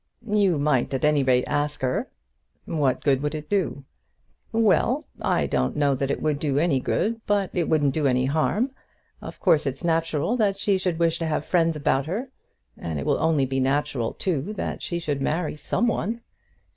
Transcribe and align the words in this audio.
"You 0.27 0.57
might 0.57 0.91
at 0.95 1.05
any 1.05 1.21
rate 1.21 1.43
ask 1.45 1.81
her." 1.81 2.09
"What 2.65 3.03
good 3.03 3.21
would 3.21 3.35
it 3.35 3.51
do?" 3.51 3.83
"Well; 4.51 5.05
I 5.21 5.45
don't 5.45 5.75
know 5.75 5.93
that 5.93 6.09
it 6.09 6.23
would 6.23 6.39
do 6.39 6.57
any 6.57 6.79
good; 6.79 7.21
but 7.27 7.51
it 7.53 7.69
wouldn't 7.69 7.93
do 7.93 8.07
any 8.07 8.25
harm. 8.25 8.71
Of 9.21 9.39
course 9.39 9.67
it's 9.67 9.83
natural 9.83 10.35
that 10.37 10.57
she 10.57 10.79
should 10.79 10.97
wish 10.97 11.19
to 11.19 11.27
have 11.27 11.45
friends 11.45 11.75
about 11.75 12.07
her; 12.07 12.31
and 12.75 12.97
it 12.97 13.05
will 13.05 13.19
only 13.19 13.45
be 13.45 13.59
natural 13.59 14.13
too 14.13 14.53
that 14.53 14.81
she 14.81 14.97
should 14.97 15.21
marry 15.21 15.55
some 15.55 15.85
one." 15.85 16.21